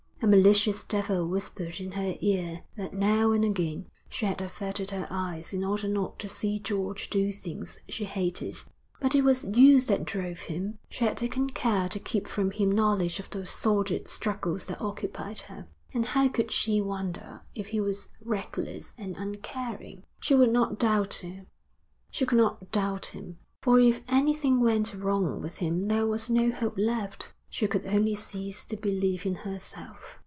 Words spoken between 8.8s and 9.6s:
But it was